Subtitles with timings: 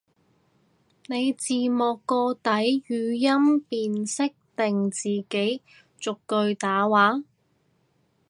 [1.07, 5.61] 你字幕個底語音辨識定自己
[5.99, 7.21] 逐句打話？